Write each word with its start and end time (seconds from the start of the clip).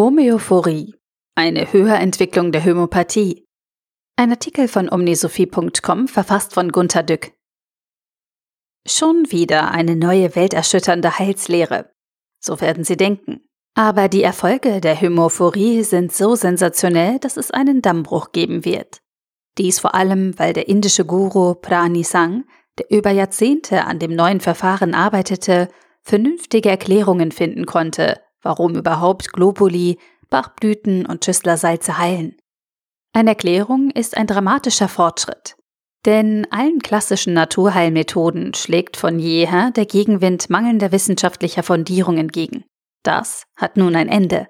Homöophorie. 0.00 0.94
Eine 1.34 1.74
Höherentwicklung 1.74 2.52
der 2.52 2.64
Homöopathie. 2.64 3.44
Ein 4.16 4.30
Artikel 4.30 4.66
von 4.66 4.90
omnisophie.com 4.90 6.08
verfasst 6.08 6.54
von 6.54 6.72
Gunther 6.72 7.02
Dück. 7.02 7.32
Schon 8.88 9.30
wieder 9.30 9.72
eine 9.72 9.96
neue 9.96 10.34
welterschütternde 10.34 11.18
Heilslehre. 11.18 11.92
So 12.42 12.62
werden 12.62 12.82
Sie 12.82 12.96
denken. 12.96 13.42
Aber 13.74 14.08
die 14.08 14.22
Erfolge 14.22 14.80
der 14.80 14.98
Homöophorie 14.98 15.82
sind 15.82 16.14
so 16.14 16.34
sensationell, 16.34 17.18
dass 17.18 17.36
es 17.36 17.50
einen 17.50 17.82
Dammbruch 17.82 18.32
geben 18.32 18.64
wird. 18.64 19.02
Dies 19.58 19.80
vor 19.80 19.94
allem, 19.94 20.38
weil 20.38 20.54
der 20.54 20.66
indische 20.66 21.04
Guru 21.04 21.56
Prani 21.56 22.04
Sang, 22.04 22.44
der 22.78 22.90
über 22.90 23.10
Jahrzehnte 23.10 23.84
an 23.84 23.98
dem 23.98 24.14
neuen 24.14 24.40
Verfahren 24.40 24.94
arbeitete, 24.94 25.68
vernünftige 26.00 26.70
Erklärungen 26.70 27.32
finden 27.32 27.66
konnte, 27.66 28.18
warum 28.42 28.74
überhaupt 28.74 29.32
Globuli, 29.32 29.98
Bachblüten 30.28 31.06
und 31.06 31.24
Schüsslersalze 31.24 31.98
heilen. 31.98 32.36
Eine 33.12 33.30
Erklärung 33.30 33.90
ist 33.90 34.16
ein 34.16 34.26
dramatischer 34.26 34.88
Fortschritt. 34.88 35.56
Denn 36.06 36.46
allen 36.50 36.78
klassischen 36.78 37.34
Naturheilmethoden 37.34 38.54
schlägt 38.54 38.96
von 38.96 39.18
jeher 39.18 39.70
der 39.72 39.84
Gegenwind 39.84 40.48
mangelnder 40.48 40.92
wissenschaftlicher 40.92 41.62
Fundierung 41.62 42.16
entgegen. 42.16 42.64
Das 43.02 43.44
hat 43.56 43.76
nun 43.76 43.96
ein 43.96 44.08
Ende. 44.08 44.48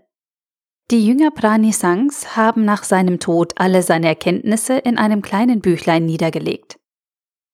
Die 0.91 1.05
Jünger 1.05 1.31
Prani 1.31 1.73
Sangs 1.73 2.37
haben 2.37 2.65
nach 2.65 2.85
seinem 2.85 3.21
Tod 3.21 3.55
alle 3.57 3.83
seine 3.83 4.09
Erkenntnisse 4.09 4.79
in 4.79 4.99
einem 4.99 5.23
kleinen 5.23 5.61
Büchlein 5.61 6.05
niedergelegt. 6.05 6.79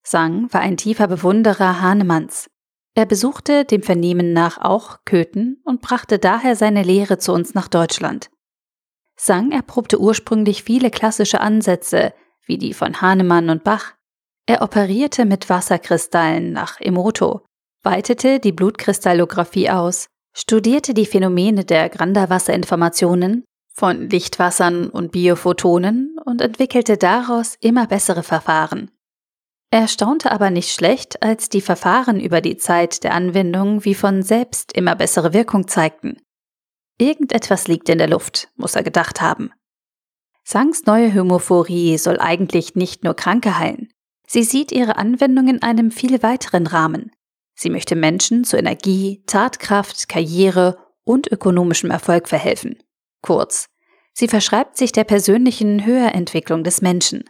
Sang 0.02 0.52
war 0.52 0.60
ein 0.60 0.76
tiefer 0.76 1.06
Bewunderer 1.06 1.80
Hahnemanns. 1.80 2.48
Er 2.96 3.04
besuchte 3.04 3.66
dem 3.66 3.82
Vernehmen 3.82 4.32
nach 4.32 4.56
auch 4.56 5.00
Köthen 5.04 5.60
und 5.64 5.82
brachte 5.82 6.18
daher 6.18 6.56
seine 6.56 6.82
Lehre 6.82 7.18
zu 7.18 7.32
uns 7.34 7.52
nach 7.52 7.68
Deutschland. 7.68 8.30
Sang 9.16 9.52
erprobte 9.52 10.00
ursprünglich 10.00 10.62
viele 10.62 10.90
klassische 10.90 11.42
Ansätze, 11.42 12.14
wie 12.46 12.56
die 12.56 12.72
von 12.72 13.02
Hahnemann 13.02 13.50
und 13.50 13.64
Bach. 13.64 13.92
Er 14.46 14.62
operierte 14.62 15.26
mit 15.26 15.50
Wasserkristallen 15.50 16.52
nach 16.52 16.80
Emoto, 16.80 17.44
weitete 17.82 18.40
die 18.40 18.52
Blutkristallographie 18.52 19.68
aus, 19.68 20.06
studierte 20.34 20.94
die 20.94 21.06
Phänomene 21.06 21.66
der 21.66 21.90
Granderwasserinformationen 21.90 23.44
von 23.74 24.08
Lichtwassern 24.08 24.88
und 24.88 25.12
Biophotonen 25.12 26.16
und 26.24 26.40
entwickelte 26.40 26.96
daraus 26.96 27.56
immer 27.60 27.86
bessere 27.86 28.22
Verfahren. 28.22 28.90
Er 29.76 29.88
staunte 29.88 30.32
aber 30.32 30.48
nicht 30.48 30.72
schlecht, 30.72 31.22
als 31.22 31.50
die 31.50 31.60
Verfahren 31.60 32.18
über 32.18 32.40
die 32.40 32.56
Zeit 32.56 33.04
der 33.04 33.12
Anwendung 33.12 33.84
wie 33.84 33.94
von 33.94 34.22
selbst 34.22 34.72
immer 34.72 34.96
bessere 34.96 35.34
Wirkung 35.34 35.68
zeigten. 35.68 36.16
Irgendetwas 36.96 37.68
liegt 37.68 37.90
in 37.90 37.98
der 37.98 38.08
Luft, 38.08 38.48
muss 38.56 38.74
er 38.74 38.82
gedacht 38.82 39.20
haben. 39.20 39.52
Sangs 40.44 40.86
neue 40.86 41.14
Homophorie 41.14 41.98
soll 41.98 42.18
eigentlich 42.18 42.74
nicht 42.74 43.04
nur 43.04 43.12
Kranke 43.12 43.58
heilen. 43.58 43.90
Sie 44.26 44.44
sieht 44.44 44.72
ihre 44.72 44.96
Anwendung 44.96 45.46
in 45.46 45.60
einem 45.60 45.90
viel 45.90 46.22
weiteren 46.22 46.66
Rahmen. 46.66 47.10
Sie 47.54 47.68
möchte 47.68 47.96
Menschen 47.96 48.44
zu 48.44 48.56
Energie, 48.56 49.24
Tatkraft, 49.26 50.08
Karriere 50.08 50.78
und 51.04 51.30
ökonomischem 51.30 51.90
Erfolg 51.90 52.30
verhelfen. 52.30 52.82
Kurz, 53.20 53.66
sie 54.14 54.28
verschreibt 54.28 54.78
sich 54.78 54.92
der 54.92 55.04
persönlichen 55.04 55.84
Höherentwicklung 55.84 56.64
des 56.64 56.80
Menschen. 56.80 57.24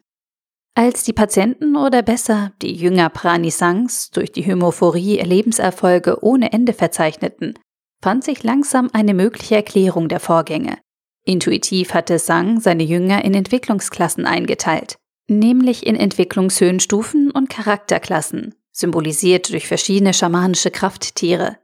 Als 0.78 1.04
die 1.04 1.14
Patienten 1.14 1.74
oder 1.74 2.02
besser 2.02 2.52
die 2.60 2.74
Jünger 2.74 3.08
Pranisangs 3.08 4.10
durch 4.10 4.30
die 4.30 4.42
Hämophorie 4.42 5.16
Lebenserfolge 5.22 6.22
ohne 6.22 6.52
Ende 6.52 6.74
verzeichneten, 6.74 7.58
fand 8.02 8.24
sich 8.24 8.42
langsam 8.42 8.90
eine 8.92 9.14
mögliche 9.14 9.56
Erklärung 9.56 10.10
der 10.10 10.20
Vorgänge. 10.20 10.76
Intuitiv 11.24 11.94
hatte 11.94 12.18
Sang 12.18 12.60
seine 12.60 12.82
Jünger 12.82 13.24
in 13.24 13.32
Entwicklungsklassen 13.32 14.26
eingeteilt, 14.26 14.96
nämlich 15.28 15.86
in 15.86 15.96
Entwicklungshöhenstufen 15.96 17.30
und 17.30 17.48
Charakterklassen, 17.48 18.54
symbolisiert 18.70 19.50
durch 19.50 19.66
verschiedene 19.68 20.12
schamanische 20.12 20.70
Krafttiere. 20.70 21.56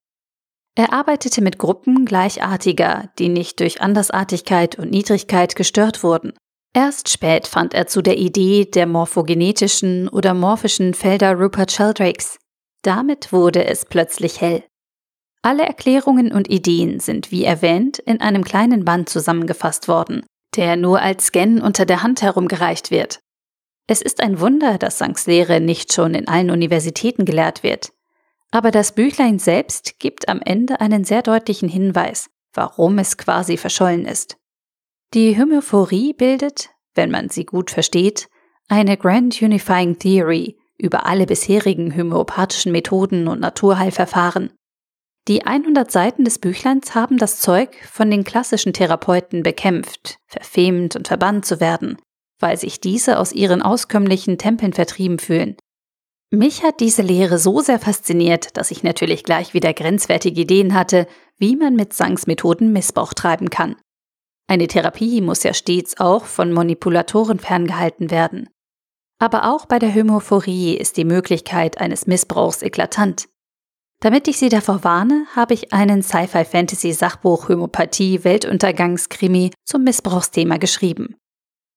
Er 0.75 0.95
arbeitete 0.95 1.43
mit 1.43 1.59
Gruppen 1.59 2.07
gleichartiger, 2.07 3.13
die 3.19 3.29
nicht 3.29 3.61
durch 3.61 3.83
Andersartigkeit 3.83 4.79
und 4.79 4.91
Niedrigkeit 4.91 5.55
gestört 5.55 6.03
wurden. 6.03 6.33
Erst 6.75 7.11
spät 7.11 7.47
fand 7.47 7.75
er 7.75 7.87
zu 7.87 8.01
der 8.01 8.17
Idee 8.17 8.65
der 8.65 8.87
morphogenetischen 8.87 10.09
oder 10.09 10.33
morphischen 10.33 10.95
Felder 10.95 11.35
Rupert 11.35 11.71
Sheldrake's. 11.71 12.39
Damit 12.81 13.31
wurde 13.31 13.67
es 13.67 13.85
plötzlich 13.85 14.41
hell. 14.41 14.65
Alle 15.43 15.65
Erklärungen 15.65 16.33
und 16.33 16.49
Ideen 16.49 16.99
sind, 16.99 17.31
wie 17.31 17.45
erwähnt, 17.45 17.99
in 17.99 18.21
einem 18.21 18.43
kleinen 18.43 18.85
Band 18.85 19.09
zusammengefasst 19.09 19.87
worden, 19.87 20.25
der 20.57 20.77
nur 20.77 21.01
als 21.03 21.27
Scan 21.27 21.61
unter 21.61 21.85
der 21.85 22.03
Hand 22.03 22.23
herumgereicht 22.23 22.91
wird. 22.91 23.21
Es 23.87 24.01
ist 24.01 24.23
ein 24.23 24.41
Wunder, 24.41 24.79
dass 24.79 24.99
Sanks 24.99 25.27
Lehre 25.27 25.61
nicht 25.61 25.93
schon 25.93 26.15
in 26.15 26.29
allen 26.29 26.51
Universitäten 26.51 27.25
gelehrt 27.25 27.63
wird. 27.63 27.93
Aber 28.51 28.71
das 28.71 28.93
Büchlein 28.93 29.39
selbst 29.39 29.99
gibt 29.99 30.29
am 30.29 30.41
Ende 30.41 30.81
einen 30.81 31.05
sehr 31.05 31.23
deutlichen 31.23 31.69
Hinweis, 31.69 32.31
warum 32.55 32.99
es 32.99 33.19
quasi 33.19 33.57
verschollen 33.57 34.07
ist. 34.07 34.37
Die 35.15 35.39
Homöophorie 35.39 36.15
bildet, 36.15 36.71
wenn 36.95 37.11
man 37.11 37.29
sie 37.29 37.45
gut 37.45 37.71
versteht, 37.71 38.29
eine 38.69 38.97
Grand 38.97 39.43
Unifying 39.43 39.99
Theory 39.99 40.57
über 40.79 41.05
alle 41.05 41.27
bisherigen 41.27 41.95
homöopathischen 41.95 42.73
Methoden 42.73 43.29
und 43.29 43.39
Naturheilverfahren. 43.39 44.55
Die 45.29 45.45
100 45.45 45.91
Seiten 45.91 46.25
des 46.25 46.39
Büchleins 46.39 46.95
haben 46.95 47.19
das 47.19 47.39
Zeug, 47.41 47.77
von 47.85 48.11
den 48.11 48.25
klassischen 48.25 48.73
Therapeuten 48.73 49.43
bekämpft, 49.43 50.17
verfemt 50.27 50.97
und 50.97 51.09
verbannt 51.09 51.45
zu 51.45 51.61
werden, 51.61 51.99
weil 52.41 52.57
sich 52.57 52.81
diese 52.81 53.19
aus 53.19 53.33
ihren 53.33 53.61
auskömmlichen 53.61 54.39
Tempeln 54.39 54.73
vertrieben 54.73 55.19
fühlen. 55.19 55.57
Mich 56.31 56.63
hat 56.63 56.81
diese 56.81 57.03
Lehre 57.03 57.39
so 57.39 57.61
sehr 57.61 57.79
fasziniert, 57.79 58.57
dass 58.57 58.71
ich 58.71 58.83
natürlich 58.83 59.25
gleich 59.25 59.53
wieder 59.53 59.75
grenzwertige 59.75 60.41
Ideen 60.41 60.73
hatte, 60.73 61.07
wie 61.37 61.55
man 61.55 61.77
mit 61.77 61.93
Sangs 61.93 62.27
Methoden 62.27 62.73
Missbrauch 62.73 63.13
treiben 63.13 63.51
kann. 63.51 63.77
Eine 64.47 64.67
Therapie 64.67 65.21
muss 65.21 65.43
ja 65.43 65.55
stets 65.55 65.99
auch 65.99 66.25
von 66.25 66.53
Manipulatoren 66.53 67.39
ferngehalten 67.39 68.11
werden. 68.11 68.49
Aber 69.19 69.53
auch 69.53 69.67
bei 69.67 69.79
der 69.79 69.89
Hämophorie 69.89 70.75
ist 70.75 70.97
die 70.97 71.05
Möglichkeit 71.05 71.79
eines 71.79 72.07
Missbrauchs 72.07 72.63
eklatant. 72.63 73.29
Damit 74.01 74.27
ich 74.27 74.37
Sie 74.39 74.49
davor 74.49 74.83
warne, 74.83 75.27
habe 75.37 75.55
ich 75.55 75.73
einen 75.73 76.03
Sci-Fi-Fantasy-Sachbuch 76.03 77.49
Homöopathie 77.49 78.25
Weltuntergangskrimi 78.25 79.53
zum 79.65 79.85
Missbrauchsthema 79.85 80.57
geschrieben. 80.57 81.15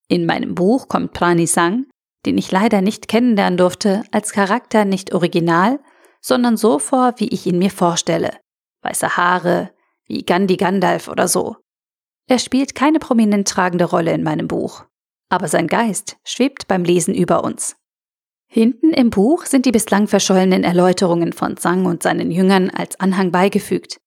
In 0.07 0.25
meinem 0.25 0.55
Buch 0.55 0.87
kommt 0.87 1.13
Prani 1.13 1.45
Sang, 1.45 1.85
den 2.25 2.39
ich 2.39 2.51
leider 2.51 2.81
nicht 2.81 3.07
kennenlernen 3.07 3.57
durfte, 3.57 4.03
als 4.11 4.31
Charakter 4.31 4.85
nicht 4.85 5.13
original, 5.13 5.79
sondern 6.19 6.57
so 6.57 6.79
vor, 6.79 7.13
wie 7.17 7.27
ich 7.27 7.45
ihn 7.45 7.59
mir 7.59 7.69
vorstelle. 7.69 8.31
Weiße 8.81 9.17
Haare, 9.17 9.69
wie 10.07 10.23
Gandhi 10.23 10.57
Gandalf 10.57 11.07
oder 11.07 11.27
so. 11.27 11.57
Er 12.27 12.39
spielt 12.39 12.75
keine 12.75 12.99
prominent 12.99 13.47
tragende 13.47 13.85
Rolle 13.85 14.13
in 14.13 14.23
meinem 14.23 14.47
Buch, 14.47 14.85
aber 15.29 15.47
sein 15.47 15.67
Geist 15.67 16.17
schwebt 16.23 16.67
beim 16.67 16.83
Lesen 16.83 17.13
über 17.13 17.43
uns. 17.43 17.75
Hinten 18.47 18.91
im 18.93 19.09
Buch 19.09 19.45
sind 19.45 19.65
die 19.65 19.71
bislang 19.71 20.07
verschollenen 20.07 20.63
Erläuterungen 20.63 21.33
von 21.33 21.57
Sang 21.57 21.85
und 21.85 22.03
seinen 22.03 22.31
Jüngern 22.31 22.69
als 22.69 22.99
Anhang 22.99 23.31
beigefügt. 23.31 23.97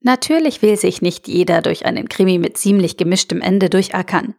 Natürlich 0.00 0.62
will 0.62 0.76
sich 0.76 1.02
nicht 1.02 1.28
jeder 1.28 1.62
durch 1.62 1.86
einen 1.86 2.08
Krimi 2.08 2.38
mit 2.38 2.56
ziemlich 2.56 2.96
gemischtem 2.96 3.40
Ende 3.40 3.70
durchackern. 3.70 4.34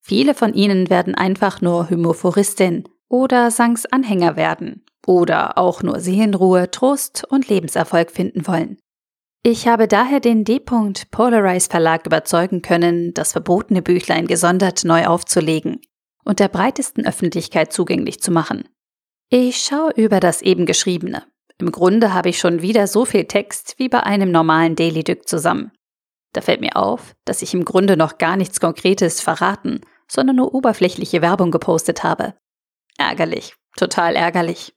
Viele 0.00 0.34
von 0.34 0.54
ihnen 0.54 0.90
werden 0.90 1.14
einfach 1.14 1.60
nur 1.60 1.90
Homophoristin 1.90 2.84
oder 3.08 3.50
Sangs 3.50 3.86
Anhänger 3.86 4.36
werden 4.36 4.84
oder 5.06 5.58
auch 5.58 5.82
nur 5.82 6.00
Seelenruhe, 6.00 6.70
Trost 6.70 7.24
und 7.28 7.48
Lebenserfolg 7.48 8.10
finden 8.10 8.46
wollen. 8.46 8.78
Ich 9.44 9.66
habe 9.66 9.88
daher 9.88 10.20
den 10.20 10.44
D. 10.44 10.60
Polarize 10.60 11.68
Verlag 11.68 12.06
überzeugen 12.06 12.62
können, 12.62 13.12
das 13.12 13.32
verbotene 13.32 13.82
Büchlein 13.82 14.28
gesondert 14.28 14.84
neu 14.84 15.06
aufzulegen 15.06 15.80
und 16.24 16.38
der 16.38 16.46
breitesten 16.46 17.04
Öffentlichkeit 17.04 17.72
zugänglich 17.72 18.20
zu 18.20 18.30
machen. 18.30 18.68
Ich 19.30 19.62
schaue 19.62 19.90
über 19.96 20.20
das 20.20 20.42
eben 20.42 20.64
geschriebene. 20.64 21.24
Im 21.58 21.72
Grunde 21.72 22.14
habe 22.14 22.28
ich 22.28 22.38
schon 22.38 22.62
wieder 22.62 22.86
so 22.86 23.04
viel 23.04 23.24
Text 23.24 23.74
wie 23.78 23.88
bei 23.88 24.00
einem 24.00 24.30
normalen 24.30 24.76
Daily 24.76 25.02
Dück 25.02 25.28
zusammen. 25.28 25.72
Da 26.32 26.40
fällt 26.40 26.60
mir 26.60 26.76
auf, 26.76 27.16
dass 27.24 27.42
ich 27.42 27.52
im 27.52 27.64
Grunde 27.64 27.96
noch 27.96 28.18
gar 28.18 28.36
nichts 28.36 28.60
Konkretes 28.60 29.20
verraten, 29.20 29.80
sondern 30.08 30.36
nur 30.36 30.54
oberflächliche 30.54 31.20
Werbung 31.20 31.50
gepostet 31.50 32.04
habe. 32.04 32.34
Ärgerlich, 32.96 33.56
total 33.76 34.14
ärgerlich. 34.14 34.72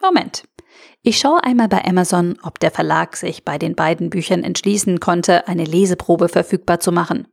Moment, 0.00 0.44
ich 1.02 1.18
schaue 1.18 1.42
einmal 1.44 1.68
bei 1.68 1.84
Amazon, 1.84 2.36
ob 2.42 2.58
der 2.58 2.70
Verlag 2.70 3.16
sich 3.16 3.44
bei 3.44 3.58
den 3.58 3.74
beiden 3.74 4.10
Büchern 4.10 4.42
entschließen 4.42 5.00
konnte, 5.00 5.46
eine 5.48 5.64
Leseprobe 5.64 6.28
verfügbar 6.28 6.80
zu 6.80 6.92
machen. 6.92 7.28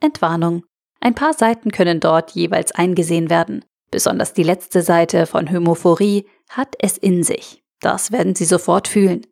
Entwarnung. 0.00 0.64
Ein 1.00 1.14
paar 1.14 1.34
Seiten 1.34 1.70
können 1.70 2.00
dort 2.00 2.32
jeweils 2.32 2.72
eingesehen 2.72 3.30
werden. 3.30 3.64
Besonders 3.90 4.32
die 4.32 4.42
letzte 4.42 4.82
Seite 4.82 5.26
von 5.26 5.50
Homophorie 5.50 6.26
hat 6.48 6.74
es 6.78 6.98
in 6.98 7.22
sich. 7.22 7.62
Das 7.80 8.12
werden 8.12 8.34
Sie 8.34 8.44
sofort 8.44 8.88
fühlen. 8.88 9.26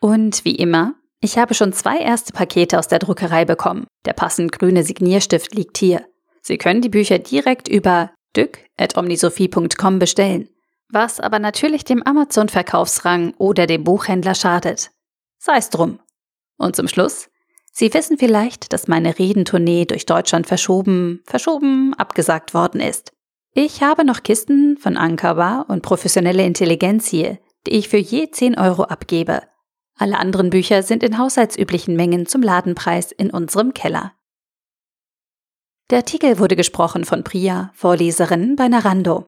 Und 0.00 0.44
wie 0.44 0.54
immer, 0.54 0.94
Ich 1.20 1.38
habe 1.38 1.54
schon 1.54 1.72
zwei 1.72 1.98
erste 1.98 2.32
Pakete 2.32 2.78
aus 2.78 2.88
der 2.88 2.98
Druckerei 2.98 3.44
bekommen. 3.44 3.86
Der 4.04 4.12
passend 4.12 4.52
grüne 4.52 4.84
Signierstift 4.84 5.54
liegt 5.54 5.78
hier. 5.78 6.06
Sie 6.42 6.58
können 6.58 6.82
die 6.82 6.90
Bücher 6.90 7.18
direkt 7.18 7.68
über 7.68 8.10
dück.omnisophie.com 8.36 9.98
bestellen, 9.98 10.48
was 10.88 11.20
aber 11.20 11.38
natürlich 11.38 11.84
dem 11.84 12.02
Amazon-Verkaufsrang 12.02 13.34
oder 13.38 13.66
dem 13.66 13.84
Buchhändler 13.84 14.34
schadet. 14.34 14.90
Sei 15.38 15.56
es 15.56 15.70
drum. 15.70 16.00
Und 16.56 16.76
zum 16.76 16.88
Schluss, 16.88 17.28
Sie 17.78 17.92
wissen 17.92 18.16
vielleicht, 18.16 18.72
dass 18.72 18.88
meine 18.88 19.18
Redentournee 19.18 19.84
durch 19.84 20.06
Deutschland 20.06 20.46
verschoben, 20.46 21.20
verschoben, 21.26 21.92
abgesagt 21.92 22.54
worden 22.54 22.80
ist. 22.80 23.12
Ich 23.52 23.82
habe 23.82 24.02
noch 24.02 24.22
Kisten 24.22 24.78
von 24.78 24.96
Ankawa 24.96 25.60
und 25.68 25.82
professionelle 25.82 26.44
Intelligenz 26.44 27.06
hier, 27.06 27.38
die 27.66 27.72
ich 27.72 27.90
für 27.90 27.98
je 27.98 28.30
10 28.30 28.58
Euro 28.58 28.84
abgebe. 28.84 29.42
Alle 29.98 30.18
anderen 30.18 30.48
Bücher 30.48 30.82
sind 30.82 31.02
in 31.02 31.18
haushaltsüblichen 31.18 31.96
Mengen 31.96 32.24
zum 32.24 32.40
Ladenpreis 32.42 33.12
in 33.12 33.30
unserem 33.30 33.74
Keller. 33.74 34.14
Der 35.90 35.98
Artikel 35.98 36.38
wurde 36.38 36.56
gesprochen 36.56 37.04
von 37.04 37.24
Priya, 37.24 37.72
Vorleserin 37.74 38.56
bei 38.56 38.68
Narando. 38.68 39.26